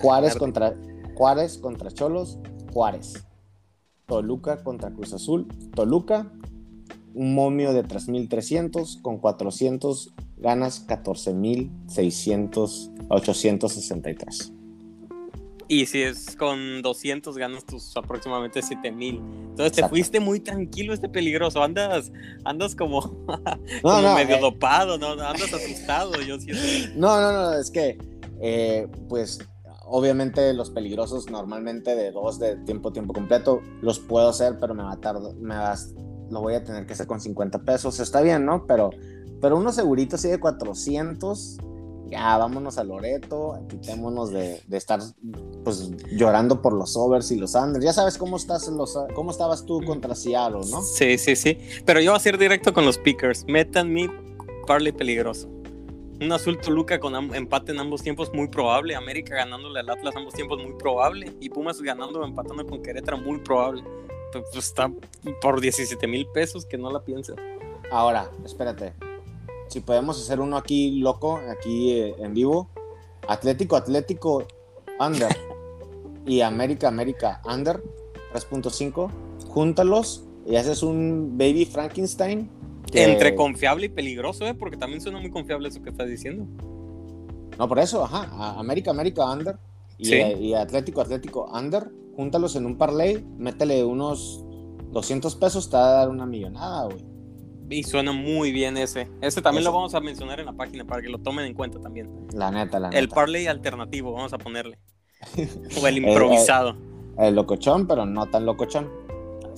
Juárez 0.00 0.36
contra 0.36 0.76
Juárez 1.14 1.58
contra 1.58 1.90
Cholos, 1.90 2.38
Juárez. 2.72 3.26
Toluca 4.06 4.64
contra 4.64 4.90
Cruz 4.90 5.12
Azul, 5.12 5.46
Toluca. 5.74 6.32
Un 7.12 7.34
momio 7.34 7.72
de 7.72 7.84
3.300 7.84 9.02
con 9.02 9.18
400 9.18 10.14
ganas 10.36 10.86
14.600 10.86 12.92
863. 13.08 14.59
Y 15.70 15.86
si 15.86 16.02
es 16.02 16.34
con 16.34 16.82
200 16.82 17.38
ganas 17.38 17.64
tus 17.64 17.96
aproximadamente 17.96 18.60
7000. 18.60 19.22
Entonces 19.50 19.70
te 19.70 19.88
fuiste 19.88 20.18
muy 20.18 20.40
tranquilo 20.40 20.92
este 20.92 21.08
peligroso. 21.08 21.62
Andas 21.62 22.10
andas 22.44 22.74
como, 22.74 23.24
medio 23.84 24.36
eh. 24.36 24.40
dopado, 24.40 24.98
¿no? 24.98 25.12
Andas 25.12 25.54
asustado, 25.54 26.20
yo 26.22 26.40
siento. 26.40 26.60
No, 26.96 27.20
no, 27.20 27.32
no, 27.32 27.52
es 27.52 27.70
que 27.70 27.96
eh, 28.40 28.88
pues 29.08 29.38
obviamente 29.86 30.52
los 30.54 30.70
peligrosos 30.70 31.30
normalmente 31.30 31.94
de 31.94 32.10
dos 32.10 32.40
de 32.40 32.56
tiempo 32.64 32.92
tiempo 32.92 33.12
completo 33.12 33.62
los 33.80 34.00
puedo 34.00 34.28
hacer, 34.28 34.58
pero 34.60 34.74
me 34.74 34.82
va 34.82 34.94
a 34.94 35.00
tardar 35.00 35.36
me 35.36 35.54
vas 35.56 35.94
lo 36.32 36.40
voy 36.40 36.54
a 36.54 36.64
tener 36.64 36.84
que 36.84 36.94
hacer 36.94 37.06
con 37.06 37.20
50 37.20 37.60
pesos. 37.60 38.00
Está 38.00 38.22
bien, 38.22 38.44
¿no? 38.44 38.66
Pero 38.66 38.90
pero 39.40 39.56
uno 39.56 39.70
segurito 39.70 40.16
así 40.16 40.26
de 40.26 40.40
400 40.40 41.58
ya 42.10 42.36
vámonos 42.36 42.76
a 42.78 42.84
Loreto, 42.84 43.58
quitémonos 43.68 44.30
de, 44.32 44.60
de, 44.66 44.76
estar 44.76 45.00
pues 45.62 45.90
llorando 46.10 46.60
por 46.60 46.72
los 46.72 46.96
overs 46.96 47.30
y 47.30 47.36
los 47.36 47.54
unders. 47.54 47.84
Ya 47.84 47.92
sabes 47.92 48.18
cómo 48.18 48.36
estás 48.36 48.66
en 48.66 48.76
los 48.76 48.98
cómo 49.14 49.30
estabas 49.30 49.64
tú 49.64 49.80
contra 49.84 50.14
Seattle, 50.14 50.68
¿no? 50.70 50.82
Sí, 50.82 51.16
sí, 51.18 51.36
sí. 51.36 51.58
Pero 51.86 52.00
yo 52.00 52.10
voy 52.10 52.16
a 52.16 52.20
ser 52.20 52.36
directo 52.36 52.72
con 52.72 52.84
los 52.84 52.98
pickers. 52.98 53.44
Metan 53.46 53.92
mi 53.92 54.10
parley 54.66 54.92
peligroso. 54.92 55.48
Un 56.20 56.32
azul 56.32 56.58
Toluca 56.58 56.98
con 56.98 57.14
empate 57.34 57.72
en 57.72 57.78
ambos 57.78 58.02
tiempos 58.02 58.32
muy 58.34 58.48
probable. 58.48 58.96
América 58.96 59.36
ganándole 59.36 59.80
al 59.80 59.88
Atlas 59.88 60.14
ambos 60.16 60.34
tiempos 60.34 60.58
muy 60.62 60.74
probable. 60.74 61.32
Y 61.40 61.48
Pumas 61.48 61.80
ganando 61.80 62.20
o 62.20 62.24
empatando 62.24 62.66
con 62.66 62.82
Querétaro 62.82 63.18
muy 63.18 63.38
probable. 63.38 63.84
Pues, 64.32 64.44
está 64.56 64.90
por 65.40 65.60
17 65.60 66.06
mil 66.08 66.26
pesos 66.26 66.66
que 66.66 66.76
no 66.76 66.90
la 66.90 67.02
piensen. 67.04 67.36
Ahora, 67.90 68.30
espérate 68.44 69.09
si 69.70 69.80
podemos 69.80 70.20
hacer 70.20 70.40
uno 70.40 70.56
aquí 70.56 70.98
loco, 70.98 71.40
aquí 71.48 71.92
eh, 71.92 72.14
en 72.18 72.34
vivo. 72.34 72.68
Atlético, 73.28 73.76
Atlético, 73.76 74.44
under. 74.98 75.28
y 76.26 76.40
América, 76.40 76.88
América, 76.88 77.40
under, 77.44 77.80
3.5. 78.34 79.10
Júntalos 79.46 80.24
y 80.44 80.56
haces 80.56 80.82
un 80.82 81.38
Baby 81.38 81.64
Frankenstein. 81.66 82.50
Entre 82.92 83.36
confiable 83.36 83.86
y 83.86 83.88
peligroso, 83.88 84.44
¿eh? 84.46 84.54
Porque 84.54 84.76
también 84.76 85.00
suena 85.00 85.20
muy 85.20 85.30
confiable 85.30 85.68
eso 85.68 85.80
que 85.80 85.90
estás 85.90 86.08
diciendo. 86.08 86.46
No, 87.56 87.68
por 87.68 87.78
eso, 87.78 88.04
ajá. 88.04 88.58
América, 88.58 88.90
América, 88.90 89.30
under. 89.30 89.56
Y, 89.98 90.12
eh, 90.14 90.36
y 90.40 90.54
Atlético, 90.54 91.00
Atlético, 91.00 91.48
under. 91.52 91.88
Júntalos 92.16 92.56
en 92.56 92.66
un 92.66 92.76
parlay, 92.76 93.24
métele 93.38 93.84
unos 93.84 94.44
200 94.90 95.36
pesos, 95.36 95.70
te 95.70 95.76
va 95.76 95.88
a 95.88 95.92
dar 95.92 96.08
una 96.08 96.26
millonada, 96.26 96.86
güey. 96.86 97.09
Y 97.70 97.84
suena 97.84 98.10
muy 98.10 98.50
bien 98.50 98.76
ese. 98.76 99.08
Ese 99.20 99.40
también 99.40 99.64
lo 99.64 99.72
vamos 99.72 99.94
a 99.94 100.00
mencionar 100.00 100.40
en 100.40 100.46
la 100.46 100.52
página 100.52 100.84
para 100.84 101.00
que 101.00 101.08
lo 101.08 101.18
tomen 101.18 101.46
en 101.46 101.54
cuenta 101.54 101.78
también. 101.78 102.10
La 102.34 102.50
neta, 102.50 102.80
la 102.80 102.88
neta. 102.88 102.98
El 102.98 103.08
parlay 103.08 103.46
alternativo, 103.46 104.12
vamos 104.12 104.32
a 104.32 104.38
ponerle. 104.38 104.76
o 105.80 105.86
el 105.86 105.98
improvisado. 105.98 106.76
el, 107.16 107.34
locochón, 107.36 107.86
pero 107.86 108.06
no 108.06 108.26
tan 108.28 108.44
locochón. 108.44 108.90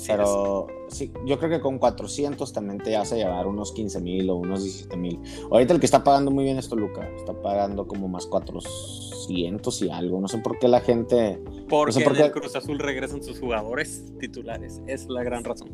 pero 0.06 0.66
sí, 0.88 1.10
yo 1.24 1.38
creo 1.38 1.48
que 1.48 1.60
con 1.60 1.78
400 1.78 2.52
también 2.52 2.78
te 2.78 2.94
vas 2.94 3.12
a 3.12 3.16
llevar 3.16 3.46
unos 3.46 3.72
15 3.72 4.00
mil 4.02 4.28
o 4.28 4.36
unos 4.36 4.62
17 4.62 4.94
mil. 4.98 5.18
Ahorita 5.50 5.72
el 5.72 5.80
que 5.80 5.86
está 5.86 6.04
pagando 6.04 6.30
muy 6.30 6.44
bien 6.44 6.58
es 6.58 6.68
Toluca, 6.68 7.08
está 7.16 7.32
pagando 7.32 7.86
como 7.86 8.08
más 8.08 8.26
400 8.26 9.82
y 9.82 9.90
algo. 9.90 10.20
No 10.20 10.28
sé 10.28 10.36
por 10.36 10.58
qué 10.58 10.68
la 10.68 10.80
gente. 10.80 11.42
Porque 11.66 11.98
no 12.00 12.04
por 12.04 12.18
en 12.18 12.24
el 12.24 12.32
Cruz 12.32 12.54
Azul 12.56 12.78
regresan 12.78 13.22
sus 13.22 13.40
jugadores 13.40 14.04
titulares, 14.20 14.82
es 14.86 15.08
la 15.08 15.22
gran 15.22 15.44
razón. 15.44 15.70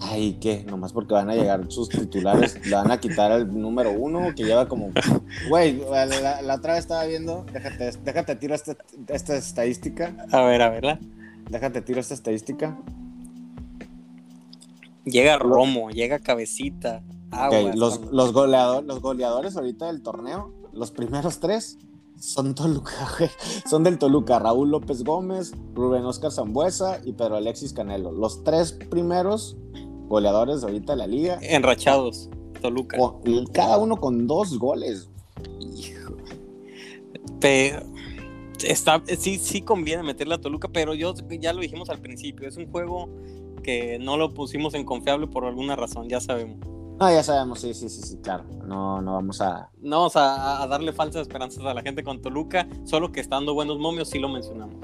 Ay, 0.00 0.38
¿qué? 0.40 0.64
Nomás 0.64 0.92
porque 0.92 1.14
van 1.14 1.28
a 1.30 1.34
llegar 1.34 1.64
sus 1.70 1.88
titulares, 1.88 2.64
le 2.66 2.74
van 2.74 2.90
a 2.90 3.00
quitar 3.00 3.32
el 3.32 3.60
número 3.60 3.92
uno 3.92 4.34
que 4.34 4.44
lleva 4.44 4.68
como. 4.68 4.90
Güey, 5.48 5.80
la, 5.90 6.54
otra 6.54 6.74
vez 6.74 6.80
estaba 6.80 7.04
viendo, 7.04 7.44
déjate, 7.52 7.90
déjate 8.04 8.36
tiro 8.36 8.54
esta, 8.54 8.76
esta 9.08 9.36
estadística. 9.36 10.14
A 10.30 10.42
ver, 10.42 10.62
a 10.62 10.70
verla. 10.70 10.98
Déjate 11.50 11.82
tiro 11.82 12.00
esta 12.00 12.14
estadística. 12.14 12.78
Llega 15.04 15.38
Romo, 15.38 15.90
llega 15.90 16.18
Cabecita. 16.18 17.02
los, 17.74 18.00
los, 18.12 18.32
goleador, 18.32 18.84
los 18.84 19.00
goleadores 19.00 19.56
ahorita 19.56 19.86
del 19.86 20.02
torneo, 20.02 20.52
los 20.72 20.90
primeros 20.90 21.40
tres, 21.40 21.78
son 22.18 22.54
Toluca, 22.54 22.92
Son 23.70 23.84
del 23.84 23.98
Toluca. 23.98 24.38
Raúl 24.38 24.70
López 24.70 25.04
Gómez, 25.04 25.52
Rubén 25.74 26.04
Oscar 26.04 26.32
Zambuesa 26.32 27.00
y 27.04 27.12
Pedro 27.12 27.36
Alexis 27.36 27.72
Canelo. 27.72 28.10
Los 28.10 28.42
tres 28.42 28.72
primeros 28.72 29.56
goleadores 30.08 30.62
ahorita 30.62 30.92
de 30.92 30.98
la 30.98 31.06
liga. 31.06 31.38
Enrachados, 31.42 32.30
Toluca. 32.60 32.98
cada 33.52 33.78
uno 33.78 33.96
con 33.96 34.26
dos 34.26 34.58
goles. 34.58 35.08
Hijo. 35.60 36.16
Pero 37.40 37.82
está, 38.66 39.02
sí, 39.18 39.38
sí 39.38 39.62
conviene 39.62 40.02
meterle 40.02 40.34
a 40.34 40.40
Toluca, 40.40 40.68
pero 40.68 40.94
yo 40.94 41.14
ya 41.40 41.52
lo 41.52 41.60
dijimos 41.60 41.90
al 41.90 42.00
principio, 42.00 42.48
es 42.48 42.56
un 42.56 42.70
juego 42.70 43.08
que 43.62 43.98
no 43.98 44.16
lo 44.16 44.34
pusimos 44.34 44.74
en 44.74 44.84
confiable 44.84 45.26
por 45.26 45.44
alguna 45.44 45.76
razón, 45.76 46.08
ya 46.08 46.20
sabemos. 46.20 46.58
Ah, 47.00 47.12
ya 47.12 47.22
sabemos, 47.22 47.60
sí, 47.60 47.74
sí, 47.74 47.88
sí, 47.88 48.02
sí, 48.02 48.18
claro. 48.18 48.44
No, 48.66 49.00
no 49.00 49.12
vamos 49.12 49.40
a. 49.40 49.70
No 49.80 49.98
vamos 49.98 50.16
a, 50.16 50.66
darle 50.68 50.92
falsas 50.92 51.22
esperanzas 51.22 51.64
a 51.64 51.72
la 51.72 51.82
gente 51.82 52.02
con 52.02 52.20
Toluca, 52.20 52.66
solo 52.84 53.12
que 53.12 53.20
estando 53.20 53.54
buenos 53.54 53.78
momios 53.78 54.08
sí 54.08 54.18
lo 54.18 54.28
mencionamos. 54.28 54.74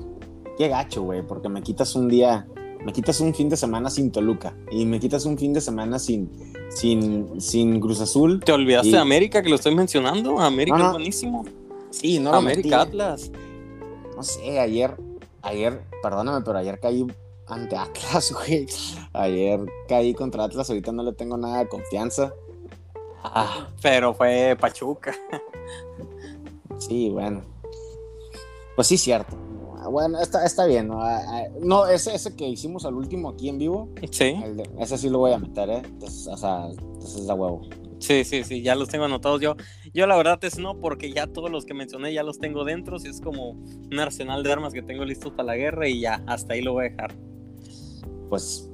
Qué 0.56 0.68
gacho, 0.68 1.02
güey, 1.02 1.26
porque 1.26 1.48
me 1.48 1.62
quitas 1.62 1.96
un 1.96 2.08
día, 2.08 2.46
me 2.84 2.92
quitas 2.92 3.20
un 3.20 3.34
fin 3.34 3.48
de 3.48 3.56
semana 3.56 3.90
sin 3.90 4.10
Toluca 4.10 4.56
y 4.70 4.84
me 4.86 5.00
quitas 5.00 5.24
un 5.24 5.38
fin 5.38 5.52
de 5.52 5.60
semana 5.60 5.98
sin, 5.98 6.30
sin, 6.70 7.40
sin 7.40 7.80
Cruz 7.80 8.00
Azul. 8.00 8.40
¿Te 8.44 8.52
olvidaste 8.52 8.90
de 8.90 8.98
América 8.98 9.42
que 9.42 9.48
lo 9.48 9.56
estoy 9.56 9.74
mencionando? 9.74 10.38
América 10.38 10.86
es 10.86 10.92
buenísimo. 10.92 11.44
Sí, 11.90 12.18
no. 12.18 12.34
América 12.34 12.82
Atlas 12.82 13.30
no 14.14 14.22
sé, 14.22 14.60
ayer, 14.60 14.96
ayer, 15.42 15.82
perdóname, 16.02 16.44
pero 16.44 16.58
ayer 16.58 16.78
caí 16.78 17.06
ante 17.46 17.76
Atlas, 17.76 18.32
güey. 18.46 18.66
Ayer 19.12 19.60
caí 19.88 20.14
contra 20.14 20.44
Atlas, 20.44 20.68
ahorita 20.70 20.92
no 20.92 21.02
le 21.02 21.12
tengo 21.12 21.36
nada 21.36 21.58
de 21.58 21.68
confianza. 21.68 22.34
Ah, 23.22 23.68
pero 23.80 24.14
fue 24.14 24.56
Pachuca. 24.60 25.14
Sí, 26.78 27.08
bueno. 27.10 27.42
Pues 28.74 28.88
sí, 28.88 28.98
cierto. 28.98 29.36
Bueno, 29.90 30.18
está, 30.20 30.44
está 30.44 30.66
bien, 30.66 30.88
¿no? 30.88 31.00
Ah, 31.02 31.20
ah, 31.26 31.42
no, 31.60 31.86
ese, 31.86 32.14
ese 32.14 32.34
que 32.34 32.48
hicimos 32.48 32.84
al 32.84 32.94
último 32.94 33.30
aquí 33.30 33.48
en 33.48 33.58
vivo. 33.58 33.90
Sí. 34.10 34.36
ese 34.78 34.98
sí 34.98 35.08
lo 35.08 35.18
voy 35.18 35.32
a 35.32 35.38
meter, 35.38 35.68
¿eh? 35.70 35.82
Entonces, 35.84 36.26
o 36.26 36.36
sea, 36.36 36.66
entonces 36.66 37.20
es 37.20 37.26
de 37.26 37.32
huevo. 37.32 37.62
Sí, 37.98 38.24
sí, 38.24 38.44
sí, 38.44 38.60
ya 38.62 38.74
los 38.74 38.88
tengo 38.88 39.04
anotados 39.04 39.40
yo. 39.40 39.56
Yo 39.94 40.06
la 40.06 40.16
verdad 40.16 40.38
es 40.44 40.58
no, 40.58 40.78
porque 40.78 41.12
ya 41.12 41.26
todos 41.26 41.50
los 41.50 41.64
que 41.64 41.74
mencioné 41.74 42.12
ya 42.12 42.22
los 42.22 42.38
tengo 42.38 42.64
dentro, 42.64 42.98
si 42.98 43.08
es 43.08 43.20
como 43.20 43.50
un 43.52 43.98
arsenal 43.98 44.42
de 44.42 44.52
armas 44.52 44.72
que 44.74 44.82
tengo 44.82 45.04
listos 45.04 45.32
para 45.32 45.46
la 45.46 45.56
guerra 45.56 45.88
y 45.88 46.00
ya, 46.00 46.22
hasta 46.26 46.54
ahí 46.54 46.62
lo 46.62 46.74
voy 46.74 46.86
a 46.86 46.90
dejar. 46.90 47.14
Pues 48.28 48.70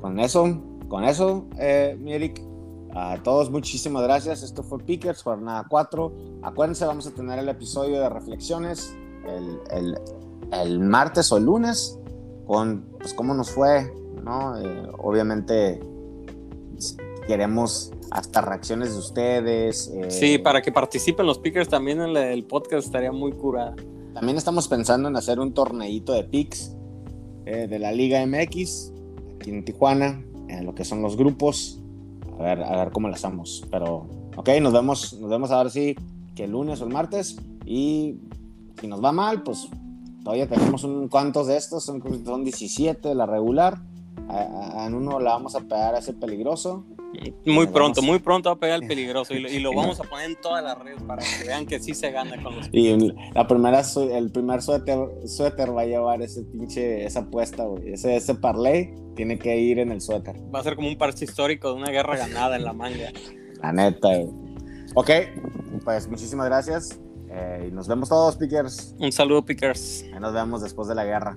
con 0.00 0.18
eso, 0.20 0.62
con 0.88 1.04
eso, 1.04 1.46
eh, 1.58 1.96
mi 2.00 2.12
Eric, 2.14 2.40
a 2.94 3.22
todos 3.22 3.50
muchísimas 3.50 4.02
gracias. 4.02 4.42
Esto 4.42 4.62
fue 4.62 4.78
Pickers, 4.78 5.22
jornada 5.22 5.66
4. 5.68 6.12
Acuérdense, 6.42 6.86
vamos 6.86 7.06
a 7.06 7.10
tener 7.10 7.38
el 7.38 7.48
episodio 7.48 8.00
de 8.00 8.08
reflexiones 8.08 8.96
el, 9.70 10.80
martes 10.80 11.30
o 11.32 11.36
el 11.36 11.44
lunes 11.44 11.98
con 12.46 12.86
pues 12.98 13.14
cómo 13.14 13.34
nos 13.34 13.50
fue, 13.50 13.92
¿no? 14.24 14.58
Eh, 14.58 14.88
obviamente 14.98 15.80
queremos 17.26 17.92
hasta 18.10 18.40
reacciones 18.40 18.92
de 18.92 18.98
ustedes. 18.98 19.92
Eh, 19.94 20.10
sí, 20.10 20.38
para 20.38 20.62
que 20.62 20.72
participen 20.72 21.26
los 21.26 21.38
pickers 21.38 21.68
también 21.68 22.00
en 22.00 22.16
el 22.16 22.44
podcast 22.44 22.86
estaría 22.86 23.12
muy 23.12 23.32
curada. 23.32 23.76
También 24.14 24.38
estamos 24.38 24.66
pensando 24.66 25.08
en 25.08 25.16
hacer 25.16 25.38
un 25.38 25.52
torneito 25.52 26.12
de 26.12 26.24
picks 26.24 26.74
eh, 27.46 27.66
de 27.68 27.78
la 27.78 27.92
Liga 27.92 28.24
MX 28.26 28.92
aquí 29.36 29.50
en 29.50 29.64
Tijuana, 29.64 30.24
en 30.48 30.64
lo 30.64 30.74
que 30.74 30.84
son 30.84 31.02
los 31.02 31.16
grupos. 31.16 31.80
A 32.38 32.42
ver, 32.42 32.62
a 32.62 32.84
ver 32.84 32.92
cómo 32.92 33.08
lo 33.08 33.14
hacemos. 33.14 33.64
Pero, 33.70 34.06
ok, 34.36 34.48
nos 34.60 34.72
vemos, 34.72 35.12
nos 35.20 35.30
vemos 35.30 35.50
a 35.50 35.62
ver 35.62 35.70
si 35.70 35.96
que 36.34 36.44
el 36.44 36.52
lunes 36.52 36.80
o 36.80 36.84
el 36.84 36.92
martes. 36.92 37.36
Y 37.64 38.16
si 38.80 38.86
nos 38.86 39.02
va 39.02 39.12
mal, 39.12 39.42
pues 39.42 39.68
todavía 40.22 40.48
tenemos 40.48 40.84
un 40.84 41.08
cuantos 41.08 41.46
de 41.46 41.56
estos, 41.56 41.84
son, 41.84 42.02
son 42.24 42.44
17 42.44 43.14
la 43.14 43.26
regular. 43.26 43.78
en 44.28 44.94
uno 44.94 45.20
la 45.20 45.32
vamos 45.32 45.54
a 45.54 45.60
pegar 45.60 45.94
a 45.94 45.98
ese 45.98 46.12
peligroso 46.12 46.84
muy 47.46 47.66
pronto, 47.66 48.02
muy 48.02 48.18
pronto 48.18 48.50
va 48.50 48.54
a 48.54 48.58
pegar 48.58 48.82
el 48.82 48.86
peligroso 48.86 49.34
y 49.34 49.58
lo, 49.60 49.72
vamos 49.74 49.98
a 50.00 50.04
poner 50.04 50.30
en 50.30 50.36
todas 50.36 50.62
las 50.62 50.78
redes 50.78 51.02
para 51.02 51.22
que 51.22 51.46
vean 51.46 51.66
que 51.66 51.80
sí 51.80 51.94
se 51.94 52.10
gana 52.10 52.40
con 52.42 52.56
los. 52.56 52.68
Y 52.72 53.14
la 53.34 53.46
primera, 53.46 53.82
el 54.12 54.30
primer 54.30 54.62
suéter, 54.62 54.98
suéter 55.26 55.74
va 55.74 55.82
a 55.82 55.86
llevar 55.86 56.22
ese 56.22 56.42
pinche, 56.42 57.04
esa 57.04 57.20
apuesta, 57.20 57.64
güey. 57.64 57.92
Ese, 57.92 58.16
ese 58.16 58.34
parlay 58.34 58.94
tiene 59.16 59.38
que 59.38 59.58
ir 59.58 59.78
en 59.78 59.90
el 59.90 60.00
suéter. 60.00 60.36
Va 60.54 60.60
a 60.60 60.62
ser 60.62 60.76
como 60.76 60.88
un 60.88 60.98
parche 60.98 61.24
histórico 61.24 61.68
de 61.68 61.74
una 61.74 61.90
guerra 61.90 62.16
ganada 62.16 62.56
en 62.56 62.64
la 62.64 62.72
manga. 62.72 63.10
La 63.62 63.72
neta, 63.72 64.08
güey. 64.08 64.28
Ok, 64.94 65.10
pues 65.84 66.08
muchísimas 66.08 66.46
gracias. 66.46 67.00
Eh, 67.30 67.68
y 67.68 67.72
nos 67.72 67.88
vemos 67.88 68.08
todos, 68.08 68.36
Pickers. 68.36 68.94
Un 68.98 69.12
saludo, 69.12 69.44
Pickers. 69.44 70.04
nos 70.20 70.32
vemos 70.32 70.62
después 70.62 70.88
de 70.88 70.94
la 70.94 71.04
guerra. 71.04 71.36